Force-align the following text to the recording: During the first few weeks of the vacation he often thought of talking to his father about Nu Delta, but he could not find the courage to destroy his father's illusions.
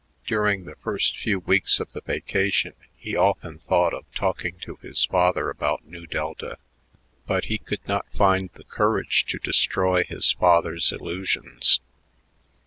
During 0.25 0.65
the 0.65 0.73
first 0.77 1.15
few 1.15 1.41
weeks 1.41 1.79
of 1.79 1.91
the 1.91 2.01
vacation 2.01 2.73
he 2.95 3.15
often 3.15 3.59
thought 3.59 3.93
of 3.93 4.11
talking 4.15 4.57
to 4.61 4.77
his 4.81 5.05
father 5.05 5.51
about 5.51 5.85
Nu 5.85 6.07
Delta, 6.07 6.57
but 7.27 7.45
he 7.45 7.59
could 7.59 7.87
not 7.87 8.11
find 8.11 8.49
the 8.53 8.63
courage 8.63 9.25
to 9.27 9.37
destroy 9.37 10.03
his 10.03 10.31
father's 10.31 10.91
illusions. 10.91 11.81